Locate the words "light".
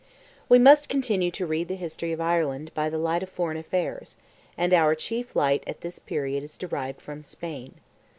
2.97-3.21, 5.35-5.63